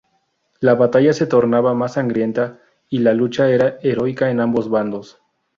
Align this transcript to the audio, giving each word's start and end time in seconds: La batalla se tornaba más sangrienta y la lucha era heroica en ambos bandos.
La 0.61 0.73
batalla 0.73 1.13
se 1.13 1.27
tornaba 1.27 1.75
más 1.75 1.93
sangrienta 1.93 2.59
y 2.89 3.01
la 3.01 3.13
lucha 3.13 3.51
era 3.51 3.77
heroica 3.83 4.31
en 4.31 4.39
ambos 4.39 4.67
bandos. 4.67 5.21